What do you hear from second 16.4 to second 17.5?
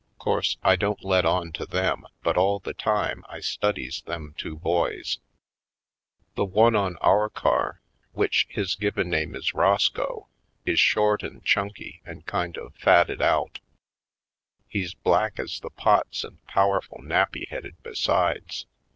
power ful nappy